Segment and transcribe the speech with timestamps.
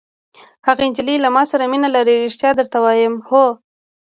[0.67, 2.13] هغه نجلۍ له ما سره مینه لري!
[2.25, 3.13] ریښتیا درته وایم.
[3.29, 3.45] هو.